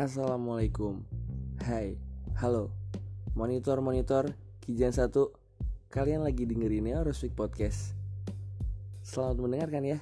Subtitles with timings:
[0.00, 1.04] Assalamualaikum.
[1.60, 2.00] Hai,
[2.40, 2.72] halo.
[3.36, 4.32] Monitor-monitor,
[4.64, 5.36] Kijan satu.
[5.92, 7.92] Kalian lagi dengerin ya Speak Podcast.
[9.04, 9.98] Selamat mendengarkan ya.